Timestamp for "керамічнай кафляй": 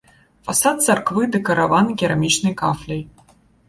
2.05-3.09